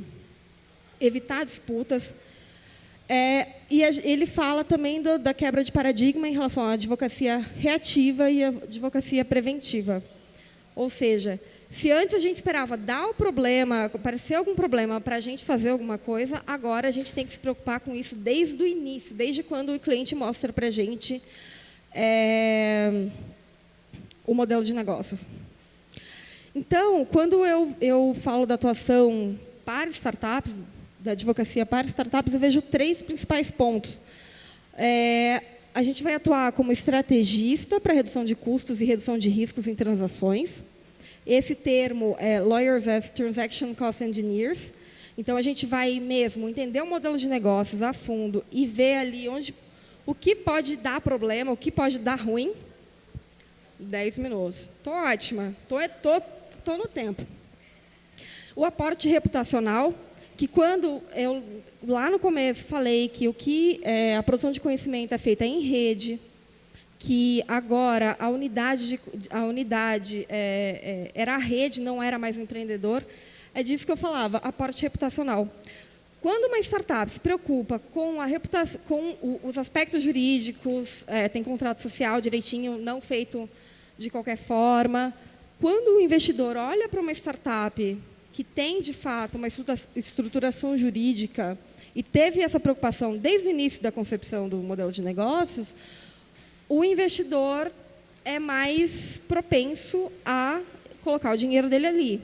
evitar 1.00 1.44
disputas. 1.44 2.14
É, 3.08 3.48
e 3.68 3.82
a, 3.82 3.88
ele 4.04 4.26
fala 4.26 4.62
também 4.62 5.02
do, 5.02 5.18
da 5.18 5.34
quebra 5.34 5.64
de 5.64 5.72
paradigma 5.72 6.28
em 6.28 6.32
relação 6.32 6.64
à 6.64 6.72
advocacia 6.72 7.38
reativa 7.58 8.30
e 8.30 8.44
à 8.44 8.48
advocacia 8.48 9.24
preventiva. 9.24 10.02
Ou 10.76 10.88
seja, 10.88 11.40
se 11.68 11.90
antes 11.90 12.14
a 12.14 12.18
gente 12.18 12.36
esperava 12.36 12.76
dar 12.76 13.06
o 13.08 13.14
problema, 13.14 13.84
aparecer 13.86 14.34
algum 14.34 14.54
problema 14.54 15.00
para 15.00 15.16
a 15.16 15.20
gente 15.20 15.44
fazer 15.44 15.70
alguma 15.70 15.98
coisa, 15.98 16.42
agora 16.46 16.88
a 16.88 16.90
gente 16.90 17.12
tem 17.12 17.26
que 17.26 17.32
se 17.32 17.38
preocupar 17.38 17.80
com 17.80 17.94
isso 17.94 18.14
desde 18.16 18.62
o 18.62 18.66
início, 18.66 19.14
desde 19.14 19.42
quando 19.42 19.74
o 19.74 19.78
cliente 19.78 20.14
mostra 20.14 20.52
para 20.52 20.66
a 20.66 20.70
gente 20.70 21.22
é, 21.92 23.08
o 24.26 24.34
modelo 24.34 24.62
de 24.62 24.74
negócios. 24.74 25.26
Então, 26.54 27.04
quando 27.04 27.44
eu, 27.46 27.74
eu 27.80 28.16
falo 28.20 28.46
da 28.46 28.54
atuação 28.54 29.38
para 29.64 29.90
startups, 29.90 30.56
da 31.00 31.12
advocacia 31.12 31.64
para 31.64 31.86
startups, 31.86 32.34
eu 32.34 32.40
vejo 32.40 32.60
três 32.60 33.02
principais 33.02 33.50
pontos. 33.50 34.00
É, 34.76 35.42
a 35.74 35.82
gente 35.82 36.02
vai 36.02 36.14
atuar 36.14 36.52
como 36.52 36.72
estrategista 36.72 37.80
para 37.80 37.94
redução 37.94 38.24
de 38.24 38.34
custos 38.34 38.80
e 38.80 38.84
redução 38.84 39.16
de 39.16 39.28
riscos 39.28 39.66
em 39.66 39.74
transações. 39.74 40.62
Esse 41.26 41.54
termo 41.54 42.16
é 42.18 42.40
Lawyers 42.40 42.86
as 42.86 43.10
Transaction 43.10 43.74
Cost 43.74 44.02
Engineers. 44.02 44.72
Então, 45.16 45.36
a 45.36 45.42
gente 45.42 45.66
vai 45.66 46.00
mesmo 46.00 46.48
entender 46.48 46.82
o 46.82 46.86
modelo 46.86 47.16
de 47.16 47.28
negócios 47.28 47.82
a 47.82 47.92
fundo 47.92 48.44
e 48.50 48.66
ver 48.66 48.96
ali 48.96 49.28
onde, 49.28 49.54
o 50.06 50.14
que 50.14 50.34
pode 50.34 50.76
dar 50.76 51.00
problema, 51.00 51.52
o 51.52 51.56
que 51.56 51.70
pode 51.70 51.98
dar 51.98 52.18
ruim. 52.18 52.52
Dez 53.78 54.18
minutos. 54.18 54.68
Estou 54.76 54.92
ótima. 54.92 55.54
Estou 55.62 55.78
tô, 56.02 56.20
tô 56.64 56.76
no 56.76 56.86
tempo. 56.86 57.24
O 58.56 58.64
aporte 58.64 59.08
reputacional, 59.08 59.94
que 60.40 60.48
quando 60.48 61.02
eu, 61.14 61.42
lá 61.86 62.10
no 62.10 62.18
começo, 62.18 62.64
falei 62.64 63.10
que 63.10 63.28
o 63.28 63.34
que 63.34 63.78
é, 63.82 64.16
a 64.16 64.22
produção 64.22 64.50
de 64.50 64.58
conhecimento 64.58 65.12
é 65.12 65.18
feita 65.18 65.44
em 65.44 65.60
rede, 65.60 66.18
que 66.98 67.44
agora 67.46 68.16
a 68.18 68.30
unidade, 68.30 68.88
de, 68.88 69.00
a 69.28 69.44
unidade 69.44 70.24
é, 70.30 71.10
é, 71.14 71.20
era 71.20 71.34
a 71.34 71.36
rede, 71.36 71.82
não 71.82 72.02
era 72.02 72.18
mais 72.18 72.38
o 72.38 72.40
empreendedor, 72.40 73.04
é 73.54 73.62
disso 73.62 73.84
que 73.84 73.92
eu 73.92 73.98
falava, 73.98 74.38
aporte 74.38 74.80
reputacional. 74.80 75.46
Quando 76.22 76.46
uma 76.46 76.58
startup 76.60 77.12
se 77.12 77.20
preocupa 77.20 77.78
com, 77.78 78.18
a 78.18 78.24
reputação, 78.24 78.80
com 78.88 79.38
os 79.44 79.58
aspectos 79.58 80.02
jurídicos, 80.02 81.04
é, 81.06 81.28
tem 81.28 81.44
contrato 81.44 81.82
social 81.82 82.18
direitinho, 82.18 82.78
não 82.78 82.98
feito 83.02 83.46
de 83.98 84.08
qualquer 84.08 84.38
forma, 84.38 85.12
quando 85.60 85.98
o 85.98 86.00
investidor 86.00 86.56
olha 86.56 86.88
para 86.88 87.02
uma 87.02 87.12
startup 87.12 87.98
que 88.32 88.44
tem, 88.44 88.80
de 88.80 88.92
fato, 88.92 89.36
uma 89.36 89.48
estruturação 89.96 90.76
jurídica 90.76 91.58
e 91.94 92.02
teve 92.02 92.40
essa 92.40 92.60
preocupação 92.60 93.16
desde 93.16 93.48
o 93.48 93.50
início 93.50 93.82
da 93.82 93.90
concepção 93.90 94.48
do 94.48 94.58
modelo 94.58 94.92
de 94.92 95.02
negócios, 95.02 95.74
o 96.68 96.84
investidor 96.84 97.72
é 98.24 98.38
mais 98.38 99.20
propenso 99.26 100.10
a 100.24 100.60
colocar 101.02 101.32
o 101.32 101.36
dinheiro 101.36 101.68
dele 101.68 101.86
ali. 101.86 102.22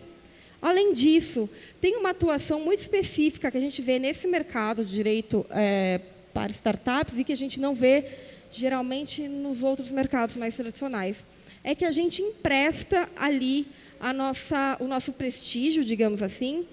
Além 0.63 0.95
disso, 0.95 1.49
tem 1.81 1.97
uma 1.97 2.11
atuação 2.11 2.61
muito 2.61 2.81
específica 2.81 3.51
que 3.51 3.57
a 3.57 3.61
gente 3.61 3.83
vê 3.83 3.99
nesse 3.99 4.27
mercado 4.27 4.85
de 4.85 4.93
direito 4.93 5.45
é, 5.51 6.01
para 6.33 6.51
startups 6.53 7.19
e 7.19 7.25
que 7.25 7.33
a 7.33 7.37
gente 7.37 7.61
não 7.61 7.75
vê 7.75 8.05
geralmente 8.51 9.29
nos 9.29 9.63
outros 9.63 9.91
mercados 9.91 10.37
mais 10.37 10.57
tradicionais. 10.57 11.25
É 11.63 11.75
que 11.75 11.85
a 11.85 11.91
gente 11.91 12.23
empresta 12.23 13.09
ali 13.17 13.67
a 14.01 14.13
nossa, 14.13 14.77
o 14.81 14.87
nosso 14.87 15.13
prestígio, 15.15 15.85
digamos 15.85 16.23
assim, 16.23 16.67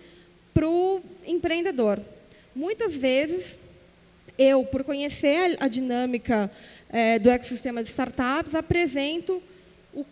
para 0.53 0.67
o 0.67 1.01
empreendedor. 1.25 1.99
Muitas 2.55 2.95
vezes, 2.95 3.57
eu, 4.37 4.63
por 4.65 4.83
conhecer 4.83 5.57
a, 5.59 5.67
dinâmica 5.67 6.51
é, 6.89 7.17
do 7.17 7.29
ecossistema 7.29 7.83
de 7.83 7.89
startups, 7.89 8.53
apresento 8.53 9.41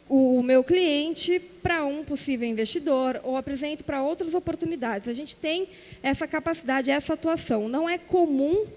o, 0.10 0.40
o 0.40 0.44
meu 0.44 0.64
cliente 0.64 1.40
para 1.62 1.86
um 1.86 2.04
possível 2.04 2.48
investidor 2.48 3.20
ou 3.24 3.38
apresento 3.38 3.84
para 3.84 4.02
outras 4.02 4.34
oportunidades. 4.34 5.08
A 5.08 5.14
gente 5.14 5.36
tem 5.36 5.68
essa 6.02 6.28
capacidade, 6.28 6.90
essa 6.90 7.14
atuação. 7.14 7.68
Não 7.70 7.90
é 7.90 7.98
comum 7.98 8.68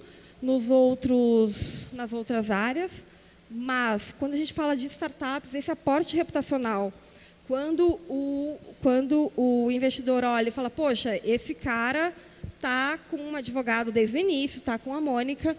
nos 0.41 0.71
outros, 0.71 1.89
nas 1.93 2.13
outras 2.13 2.51
áreas, 2.51 3.07
mas 3.51 4.15
quando 4.19 4.35
a 4.35 4.37
gente 4.37 4.53
fala 4.53 4.77
de 4.77 4.87
startups, 4.87 5.55
esse 5.55 5.71
aporte 5.71 6.17
reputacional, 6.17 6.93
quando 7.47 8.01
o, 8.09 8.59
quando 8.83 9.33
o 9.37 9.71
investidor 9.71 10.25
olha 10.25 10.49
e 10.49 10.53
fala, 10.53 10.71
poxa, 10.71 11.21
esse 11.25 11.55
cara 11.55 12.13
está 12.57 12.99
com 13.11 13.17
um 13.17 13.37
advogado 13.37 13.93
desde 13.93 14.17
o 14.17 14.21
início, 14.21 14.59
está 14.59 14.79
com 14.79 14.95
a 14.95 15.01
Mônica, 15.01 15.57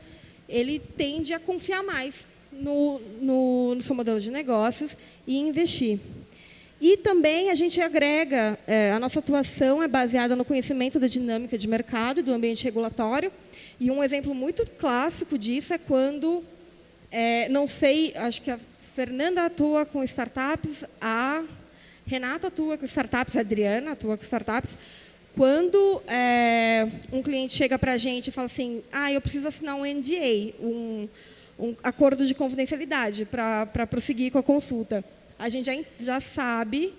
ele 0.49 0.79
tende 0.79 1.33
a 1.33 1.39
confiar 1.39 1.83
mais 1.83 2.27
no, 2.51 2.99
no, 3.21 3.75
no 3.75 3.81
seu 3.81 3.95
modelo 3.95 4.19
de 4.19 4.31
negócios 4.31 4.97
e 5.27 5.37
investir. 5.37 5.99
E 6.81 6.97
também 6.97 7.49
a 7.49 7.55
gente 7.55 7.79
agrega, 7.79 8.59
é, 8.67 8.91
a 8.91 8.99
nossa 8.99 9.19
atuação 9.19 9.81
é 9.81 9.87
baseada 9.87 10.35
no 10.35 10.43
conhecimento 10.43 10.99
da 10.99 11.07
dinâmica 11.07 11.57
de 11.57 11.67
mercado 11.67 12.19
e 12.19 12.23
do 12.23 12.33
ambiente 12.33 12.63
regulatório. 12.63 13.31
E 13.79 13.89
um 13.89 14.03
exemplo 14.03 14.35
muito 14.35 14.65
clássico 14.77 15.37
disso 15.37 15.73
é 15.73 15.77
quando, 15.77 16.43
é, 17.11 17.47
não 17.49 17.67
sei, 17.67 18.13
acho 18.15 18.41
que 18.41 18.51
a 18.51 18.59
Fernanda 18.95 19.45
atua 19.45 19.85
com 19.85 20.03
startups, 20.03 20.83
a 20.99 21.43
Renata 22.05 22.47
atua 22.47 22.77
com 22.77 22.85
startups, 22.85 23.35
Adriana 23.35 23.91
atua 23.93 24.15
com 24.15 24.24
startups. 24.24 24.77
Quando 25.35 26.01
é, 26.07 26.88
um 27.12 27.21
cliente 27.21 27.53
chega 27.53 27.77
para 27.77 27.93
a 27.93 27.97
gente 27.97 28.27
e 28.27 28.31
fala 28.31 28.45
assim, 28.45 28.83
ah, 28.91 29.12
eu 29.12 29.19
preciso 29.19 29.47
assinar 29.47 29.75
um 29.75 29.83
NDA, 29.83 30.53
um, 30.62 31.09
um 31.59 31.75
acordo 31.83 32.25
de 32.25 32.33
confidencialidade 32.33 33.25
para 33.25 33.88
prosseguir 33.88 34.31
com 34.31 34.38
a 34.38 34.43
consulta. 34.43 35.03
A 35.38 35.50
gente 35.50 35.65
já, 35.65 35.83
já 36.00 36.21
sabe 36.21 36.93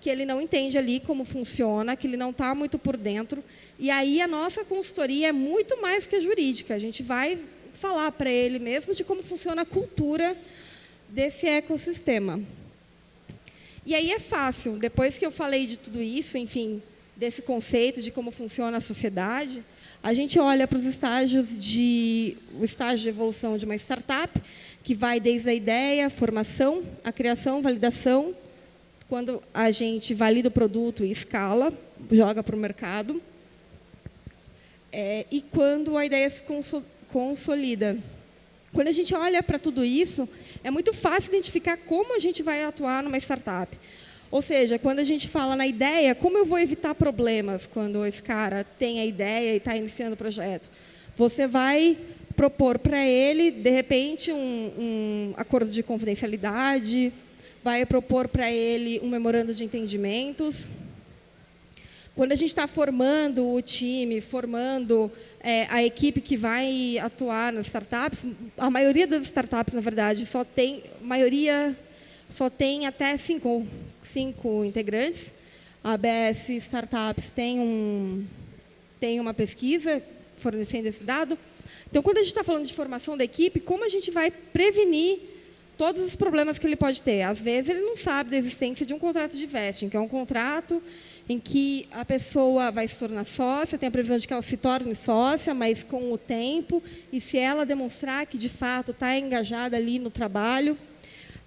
que 0.00 0.08
ele 0.08 0.24
não 0.24 0.40
entende 0.40 0.78
ali 0.78 1.00
como 1.00 1.24
funciona, 1.24 1.96
que 1.96 2.06
ele 2.06 2.16
não 2.16 2.30
está 2.30 2.54
muito 2.54 2.78
por 2.78 2.96
dentro. 2.96 3.42
E 3.78 3.90
aí 3.90 4.20
a 4.20 4.28
nossa 4.28 4.64
consultoria 4.64 5.28
é 5.28 5.32
muito 5.32 5.80
mais 5.80 6.06
que 6.06 6.16
a 6.16 6.20
jurídica. 6.20 6.74
A 6.74 6.78
gente 6.78 7.02
vai 7.02 7.38
falar 7.72 8.12
para 8.12 8.30
ele 8.30 8.58
mesmo 8.58 8.94
de 8.94 9.04
como 9.04 9.22
funciona 9.22 9.62
a 9.62 9.66
cultura 9.66 10.36
desse 11.08 11.46
ecossistema. 11.46 12.40
E 13.90 13.94
aí 13.96 14.12
é 14.12 14.20
fácil, 14.20 14.76
depois 14.76 15.18
que 15.18 15.26
eu 15.26 15.32
falei 15.32 15.66
de 15.66 15.76
tudo 15.76 16.00
isso, 16.00 16.38
enfim, 16.38 16.80
desse 17.16 17.42
conceito 17.42 18.00
de 18.00 18.12
como 18.12 18.30
funciona 18.30 18.76
a 18.76 18.80
sociedade, 18.80 19.64
a 20.00 20.12
gente 20.14 20.38
olha 20.38 20.68
para 20.68 20.78
os 20.78 20.84
estágios 20.84 21.58
de 21.58 22.36
o 22.56 22.64
estágio 22.64 23.02
de 23.02 23.08
evolução 23.08 23.58
de 23.58 23.64
uma 23.64 23.74
startup, 23.74 24.40
que 24.84 24.94
vai 24.94 25.18
desde 25.18 25.50
a 25.50 25.52
ideia, 25.54 26.06
a 26.06 26.08
formação, 26.08 26.84
a 27.02 27.10
criação, 27.10 27.62
validação, 27.62 28.32
quando 29.08 29.42
a 29.52 29.72
gente 29.72 30.14
valida 30.14 30.46
o 30.46 30.52
produto 30.52 31.04
e 31.04 31.10
escala, 31.10 31.76
joga 32.12 32.44
para 32.44 32.54
o 32.54 32.58
mercado, 32.60 33.20
é, 34.92 35.26
e 35.32 35.42
quando 35.42 35.96
a 35.96 36.06
ideia 36.06 36.30
se 36.30 36.44
consolida. 37.08 37.98
Quando 38.72 38.86
a 38.86 38.92
gente 38.92 39.12
olha 39.16 39.42
para 39.42 39.58
tudo 39.58 39.84
isso, 39.84 40.28
é 40.62 40.70
muito 40.70 40.92
fácil 40.92 41.30
identificar 41.30 41.76
como 41.76 42.14
a 42.14 42.18
gente 42.18 42.42
vai 42.42 42.64
atuar 42.64 43.02
numa 43.02 43.18
startup. 43.18 43.76
Ou 44.30 44.40
seja, 44.40 44.78
quando 44.78 45.00
a 45.00 45.04
gente 45.04 45.26
fala 45.28 45.56
na 45.56 45.66
ideia, 45.66 46.14
como 46.14 46.38
eu 46.38 46.44
vou 46.44 46.58
evitar 46.58 46.94
problemas 46.94 47.66
quando 47.66 48.06
esse 48.06 48.22
cara 48.22 48.62
tem 48.62 49.00
a 49.00 49.04
ideia 49.04 49.54
e 49.54 49.56
está 49.56 49.76
iniciando 49.76 50.14
o 50.14 50.16
projeto? 50.16 50.70
Você 51.16 51.46
vai 51.46 51.98
propor 52.36 52.78
para 52.78 53.04
ele, 53.04 53.50
de 53.50 53.70
repente, 53.70 54.32
um, 54.32 54.36
um, 54.38 55.34
acordo 55.36 55.70
de 55.70 55.82
confidencialidade, 55.82 57.12
vai 57.62 57.84
propor 57.84 58.28
para 58.28 58.50
ele 58.50 59.00
um 59.02 59.08
memorando 59.08 59.52
de 59.52 59.64
entendimentos. 59.64 60.68
Quando 62.14 62.32
a 62.32 62.34
gente 62.34 62.48
está 62.48 62.66
formando 62.66 63.52
o 63.52 63.62
time, 63.62 64.20
formando 64.20 65.10
é, 65.38 65.66
a 65.70 65.82
equipe 65.82 66.20
que 66.20 66.36
vai 66.36 66.98
atuar 66.98 67.52
nas 67.52 67.66
startups, 67.66 68.26
a 68.58 68.68
maioria 68.68 69.06
das 69.06 69.22
startups, 69.24 69.74
na 69.74 69.80
verdade, 69.80 70.26
só 70.26 70.44
tem, 70.44 70.82
maioria 71.00 71.76
só 72.28 72.50
tem 72.50 72.86
até 72.86 73.16
cinco, 73.16 73.66
cinco 74.02 74.64
integrantes. 74.64 75.34
A 75.82 75.92
ABS 75.92 76.48
Startups 76.48 77.30
tem, 77.30 77.58
um, 77.58 78.26
tem 78.98 79.18
uma 79.18 79.32
pesquisa 79.32 80.02
fornecendo 80.36 80.88
esse 80.88 81.04
dado. 81.04 81.38
Então, 81.88 82.02
quando 82.02 82.18
a 82.18 82.22
gente 82.22 82.32
está 82.32 82.44
falando 82.44 82.66
de 82.66 82.74
formação 82.74 83.16
da 83.16 83.24
equipe, 83.24 83.60
como 83.60 83.84
a 83.84 83.88
gente 83.88 84.10
vai 84.10 84.30
prevenir 84.30 85.18
todos 85.78 86.02
os 86.02 86.14
problemas 86.14 86.58
que 86.58 86.66
ele 86.66 86.76
pode 86.76 87.00
ter? 87.00 87.22
Às 87.22 87.40
vezes, 87.40 87.70
ele 87.70 87.80
não 87.80 87.96
sabe 87.96 88.30
da 88.30 88.36
existência 88.36 88.84
de 88.84 88.92
um 88.92 88.98
contrato 88.98 89.36
de 89.36 89.46
vesting, 89.46 89.88
que 89.88 89.96
é 89.96 90.00
um 90.00 90.08
contrato 90.08 90.82
em 91.30 91.38
que 91.38 91.86
a 91.92 92.04
pessoa 92.04 92.72
vai 92.72 92.88
se 92.88 92.98
tornar 92.98 93.22
sócia, 93.22 93.78
tem 93.78 93.86
a 93.88 93.92
previsão 93.92 94.18
de 94.18 94.26
que 94.26 94.32
ela 94.32 94.42
se 94.42 94.56
torne 94.56 94.92
sócia, 94.96 95.54
mas 95.54 95.84
com 95.84 96.12
o 96.12 96.18
tempo, 96.18 96.82
e 97.12 97.20
se 97.20 97.38
ela 97.38 97.64
demonstrar 97.64 98.26
que 98.26 98.36
de 98.36 98.48
fato 98.48 98.90
está 98.90 99.16
engajada 99.16 99.76
ali 99.76 100.00
no 100.00 100.10
trabalho, 100.10 100.76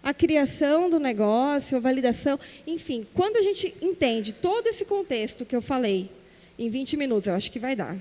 a 0.02 0.14
criação 0.14 0.90
do 0.90 1.02
negócio, 1.02 1.76
a 1.76 1.82
validação, 1.82 2.40
enfim, 2.66 3.06
quando 3.14 3.36
a 3.36 3.42
gente 3.42 3.76
entende 3.82 4.32
todo 4.32 4.68
esse 4.68 4.86
contexto 4.86 5.44
que 5.44 5.54
eu 5.54 5.62
falei, 5.62 6.10
em 6.58 6.70
20 6.70 6.96
minutos, 6.96 7.28
eu 7.28 7.34
acho 7.34 7.52
que 7.52 7.60
vai 7.60 7.76
dar. 7.76 7.98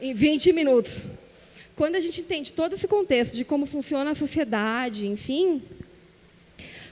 Em 0.00 0.14
20 0.14 0.52
minutos. 0.52 1.06
Quando 1.74 1.96
a 1.96 2.00
gente 2.00 2.20
entende 2.20 2.52
todo 2.52 2.74
esse 2.74 2.86
contexto 2.86 3.34
de 3.34 3.44
como 3.44 3.66
funciona 3.66 4.12
a 4.12 4.14
sociedade, 4.14 5.08
enfim, 5.08 5.62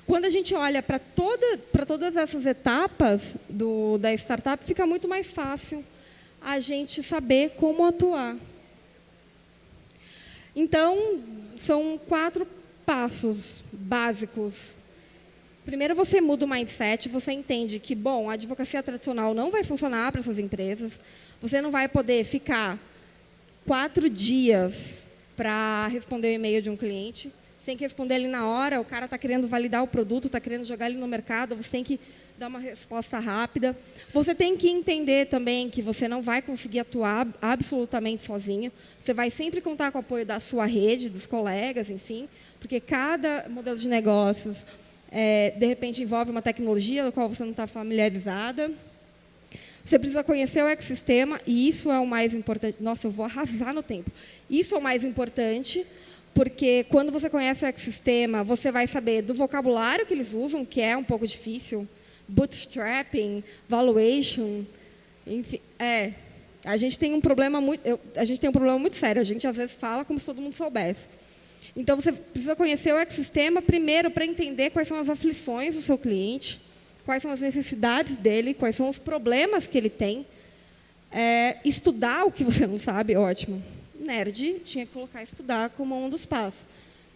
quando 0.09 0.25
a 0.25 0.31
gente 0.31 0.55
olha 0.55 0.83
para 0.83 0.99
toda, 0.99 1.59
todas 1.87 2.17
essas 2.17 2.47
etapas 2.47 3.37
do, 3.47 3.99
da 3.99 4.13
startup, 4.15 4.65
fica 4.65 4.87
muito 4.87 5.07
mais 5.07 5.31
fácil 5.31 5.85
a 6.41 6.59
gente 6.59 7.03
saber 7.03 7.51
como 7.51 7.85
atuar. 7.85 8.35
Então, 10.57 11.23
são 11.59 12.01
quatro 12.09 12.49
passos 12.87 13.63
básicos. 13.71 14.73
Primeiro, 15.67 15.95
você 15.95 16.23
muda 16.23 16.47
o 16.47 16.49
mindset, 16.49 17.11
você 17.11 17.33
entende 17.33 17.79
que, 17.79 17.95
bom, 17.95 18.31
a 18.31 18.33
advocacia 18.33 18.83
tradicional 18.83 19.35
não 19.35 19.51
vai 19.51 19.63
funcionar 19.63 20.11
para 20.11 20.23
essas 20.23 20.39
empresas, 20.39 20.99
você 21.39 21.61
não 21.61 21.71
vai 21.71 21.87
poder 21.87 22.25
ficar 22.25 22.79
quatro 23.67 24.09
dias 24.09 25.05
para 25.37 25.87
responder 25.89 26.29
o 26.29 26.33
e-mail 26.33 26.63
de 26.63 26.71
um 26.71 26.77
cliente, 26.79 27.31
tem 27.67 27.77
que 27.77 27.85
responder 27.85 28.15
ali 28.15 28.29
na 28.29 28.47
hora, 28.47 28.81
o 28.81 28.85
cara 28.85 29.05
está 29.05 29.19
querendo 29.19 29.47
validar 29.47 29.83
o 29.83 29.87
produto, 29.87 30.27
está 30.27 30.41
querendo 30.41 30.65
jogar 30.65 30.89
ele 30.89 30.99
no 30.99 31.07
mercado, 31.07 31.55
você 31.57 31.71
tem 31.71 31.85
que 31.85 32.01
dar 32.39 32.47
uma 32.47 32.61
resposta 32.61 33.19
rápida. 33.19 33.77
Você 34.15 34.35
tem 34.35 34.57
que 34.57 34.69
entender 34.69 35.27
também 35.27 35.69
que 35.69 35.83
você 35.83 36.07
não 36.07 36.23
vai 36.23 36.41
conseguir 36.41 36.79
atuar 36.79 37.27
absolutamente 37.43 38.23
sozinho. 38.23 38.71
Você 38.99 39.13
vai 39.13 39.29
sempre 39.29 39.61
contar 39.61 39.91
com 39.91 39.99
o 39.99 40.01
apoio 40.01 40.25
da 40.25 40.39
sua 40.39 40.65
rede, 40.65 41.09
dos 41.09 41.27
colegas, 41.27 41.91
enfim, 41.91 42.29
porque 42.61 42.79
cada 42.79 43.49
modelo 43.49 43.77
de 43.77 43.89
negócios, 43.89 44.65
é, 45.11 45.51
de 45.51 45.67
repente, 45.67 46.03
envolve 46.03 46.31
uma 46.31 46.43
tecnologia 46.43 47.05
da 47.05 47.13
qual 47.13 47.29
você 47.29 47.43
não 47.43 47.51
está 47.51 47.67
familiarizada. 47.67 48.71
Você 49.85 49.99
precisa 49.99 50.23
conhecer 50.23 50.63
o 50.63 50.69
ecossistema, 50.69 51.41
e 51.47 51.67
isso 51.67 51.91
é 51.91 51.99
o 51.99 52.07
mais 52.07 52.35
importante. 52.35 52.77
Nossa, 52.81 53.09
eu 53.09 53.11
vou 53.11 53.25
arrasar 53.25 53.75
no 53.75 53.83
tempo. 53.83 54.13
Isso 54.49 54.75
é 54.75 54.79
o 54.79 54.83
mais 54.83 55.03
importante, 55.03 55.85
porque 56.39 56.85
quando 56.85 57.11
você 57.11 57.29
conhece 57.29 57.65
o 57.65 57.67
ecossistema, 57.67 58.45
você 58.45 58.71
vai 58.71 58.87
saber 58.87 59.23
do 59.23 59.35
vocabulário 59.35 60.07
que 60.07 60.15
eles 60.15 60.33
usam, 60.33 60.65
que 60.65 60.81
é 60.81 60.97
um 60.97 61.03
pouco 61.03 61.27
difícil, 61.27 61.85
bootstrapping, 62.29 63.43
valuation, 63.69 64.65
enfim, 65.27 65.59
é. 65.81 66.13
A 66.65 66.77
gente 66.77 66.97
tem 66.97 67.13
um 67.13 67.21
problema 67.21 67.61
muito, 67.61 67.85
eu, 67.85 67.99
a 68.15 68.25
gente 68.25 68.41
tem 68.41 68.49
um 68.49 68.53
problema 68.53 68.79
muito 68.79 68.97
sério. 68.97 69.21
A 69.21 69.25
gente 69.25 69.49
às 69.49 69.57
vezes 69.57 69.75
fala 69.75 70.05
como 70.05 70.17
se 70.17 70.27
todo 70.27 70.41
mundo 70.41 70.55
soubesse. 70.55 71.09
Então 71.75 72.01
você 72.01 72.13
precisa 72.13 72.55
conhecer 72.55 72.95
o 72.95 72.99
ecossistema 72.99 73.61
primeiro 73.61 74.09
para 74.09 74.25
entender 74.25 74.71
quais 74.71 74.87
são 74.87 74.97
as 74.97 75.09
aflições 75.09 75.75
do 75.75 75.83
seu 75.83 75.99
cliente, 75.99 76.61
quais 77.05 77.21
são 77.21 77.33
as 77.33 77.41
necessidades 77.41 78.15
dele, 78.15 78.55
quais 78.55 78.77
são 78.77 78.89
os 78.89 78.97
problemas 78.97 79.67
que 79.67 79.77
ele 79.77 79.91
tem. 79.91 80.25
É, 81.11 81.57
estudar 81.65 82.27
o 82.27 82.31
que 82.31 82.45
você 82.45 82.65
não 82.65 82.79
sabe, 82.79 83.17
ótimo 83.17 83.61
nerd 83.99 84.61
tinha 84.65 84.87
que 84.87 84.93
colocar 84.93 85.23
estudar 85.23 85.71
como 85.71 85.97
um 85.97 86.09
dos 86.09 86.25
passos. 86.25 86.67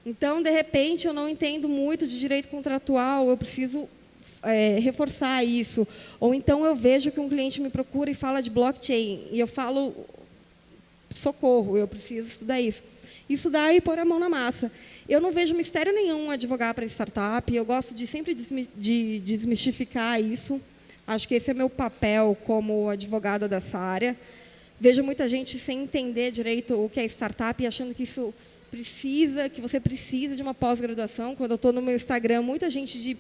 Então, 0.05 0.43
de 0.43 0.51
repente, 0.51 1.07
eu 1.07 1.13
não 1.13 1.29
entendo 1.29 1.69
muito 1.69 2.07
de 2.07 2.19
direito 2.19 2.49
contratual, 2.49 3.29
eu 3.29 3.37
preciso 3.37 3.89
é, 4.43 4.79
reforçar 4.81 5.45
isso. 5.45 5.87
Ou 6.19 6.35
então 6.35 6.65
eu 6.65 6.75
vejo 6.75 7.11
que 7.11 7.21
um 7.21 7.29
cliente 7.29 7.61
me 7.61 7.71
procura 7.71 8.11
e 8.11 8.15
fala 8.15 8.43
de 8.43 8.51
blockchain, 8.51 9.29
e 9.31 9.39
eu 9.39 9.47
falo, 9.47 9.95
socorro, 11.15 11.77
eu 11.77 11.87
preciso 11.87 12.29
estudar 12.29 12.61
isso. 12.61 12.83
Estudar 13.29 13.73
e 13.73 13.81
pôr 13.81 13.99
a 13.99 14.05
mão 14.05 14.19
na 14.19 14.29
massa. 14.29 14.71
Eu 15.09 15.21
não 15.21 15.31
vejo 15.31 15.55
mistério 15.55 15.93
nenhum 15.93 16.31
advogar 16.31 16.75
para 16.75 16.85
startup, 16.87 17.55
eu 17.55 17.65
gosto 17.65 17.95
de 17.95 18.07
sempre 18.07 18.35
de 18.35 19.19
desmistificar 19.21 20.21
isso. 20.21 20.61
Acho 21.07 21.27
que 21.27 21.35
esse 21.35 21.51
é 21.51 21.55
meu 21.55 21.69
papel 21.69 22.37
como 22.45 22.89
advogada 22.89 23.49
dessa 23.49 23.79
área. 23.79 24.17
Vejo 24.83 25.05
muita 25.05 25.29
gente 25.29 25.61
sem 25.61 25.85
entender 25.85 26.33
direito 26.33 26.75
o 26.75 26.89
que 26.89 26.99
é 26.99 27.05
startup 27.05 27.63
e 27.63 27.69
achando 27.69 27.95
que 27.95 28.03
isso 28.03 28.35
precisa, 28.69 29.49
que 29.49 29.61
você 29.61 29.79
precisa 29.79 30.35
de 30.35 30.43
uma 30.43 30.53
pós-graduação. 30.53 31.37
Quando 31.37 31.53
eu 31.53 31.55
estou 31.55 31.73
no 31.73 31.81
meu 31.81 31.95
Instagram, 31.95 32.43
muita 32.43 32.69
gente 32.69 33.01
de, 33.01 33.17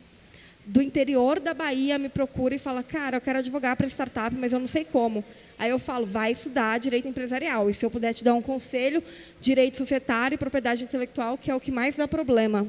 do 0.66 0.82
interior 0.82 1.38
da 1.38 1.54
Bahia 1.54 1.98
me 1.98 2.08
procura 2.08 2.56
e 2.56 2.58
fala, 2.58 2.82
cara, 2.82 3.18
eu 3.18 3.20
quero 3.20 3.38
advogar 3.38 3.76
para 3.76 3.86
startup, 3.86 4.34
mas 4.34 4.52
eu 4.52 4.58
não 4.58 4.66
sei 4.66 4.84
como. 4.84 5.24
Aí 5.56 5.70
eu 5.70 5.78
falo, 5.78 6.04
vai 6.04 6.32
estudar 6.32 6.80
direito 6.80 7.06
empresarial. 7.06 7.70
E 7.70 7.74
se 7.74 7.86
eu 7.86 7.90
puder 7.92 8.12
te 8.12 8.24
dar 8.24 8.34
um 8.34 8.42
conselho, 8.42 9.00
direito 9.40 9.78
societário 9.78 10.34
e 10.34 10.38
propriedade 10.38 10.82
intelectual, 10.82 11.38
que 11.38 11.48
é 11.48 11.54
o 11.54 11.60
que 11.60 11.70
mais 11.70 11.94
dá 11.94 12.08
problema. 12.08 12.66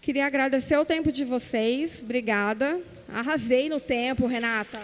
Queria 0.00 0.24
agradecer 0.26 0.78
o 0.78 0.84
tempo 0.84 1.10
de 1.10 1.24
vocês. 1.24 2.04
Obrigada. 2.04 2.80
Arrasei 3.12 3.68
no 3.68 3.80
tempo, 3.80 4.28
Renata. 4.28 4.80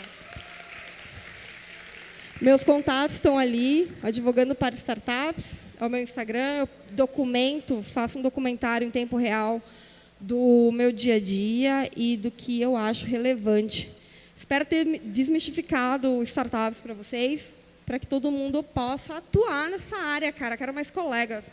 Meus 2.42 2.64
contatos 2.64 3.14
estão 3.14 3.38
ali, 3.38 3.88
advogando 4.02 4.52
para 4.52 4.74
startups, 4.74 5.60
é 5.80 5.86
o 5.86 5.88
meu 5.88 6.00
Instagram, 6.02 6.58
eu 6.58 6.68
documento, 6.90 7.84
faço 7.84 8.18
um 8.18 8.22
documentário 8.22 8.84
em 8.84 8.90
tempo 8.90 9.16
real 9.16 9.62
do 10.18 10.72
meu 10.72 10.90
dia 10.90 11.14
a 11.14 11.20
dia 11.20 11.88
e 11.96 12.16
do 12.16 12.32
que 12.32 12.60
eu 12.60 12.76
acho 12.76 13.06
relevante. 13.06 13.92
Espero 14.36 14.64
ter 14.64 14.84
desmistificado 15.04 16.20
startups 16.24 16.80
para 16.80 16.94
vocês, 16.94 17.54
para 17.86 18.00
que 18.00 18.08
todo 18.08 18.28
mundo 18.28 18.60
possa 18.60 19.18
atuar 19.18 19.70
nessa 19.70 19.96
área, 19.96 20.32
cara. 20.32 20.56
Quero 20.56 20.74
mais 20.74 20.90
colegas. 20.90 21.44